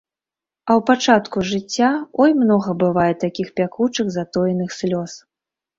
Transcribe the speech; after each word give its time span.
А 0.67 0.71
ў 0.79 0.81
пачатку 0.89 1.43
жыцця, 1.51 1.91
ой, 2.25 2.35
многа 2.41 2.71
бывае 2.85 3.09
такіх 3.27 3.47
пякучых 3.61 4.07
затоеных 4.19 4.69
слёз. 4.83 5.11